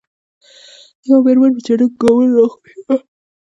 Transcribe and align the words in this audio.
یوه 1.07 1.21
میرمن 1.25 1.51
په 1.55 1.61
چټکو 1.65 1.93
ګامونو 2.01 2.31
راخوشې 2.37 2.75
وه. 2.85 2.95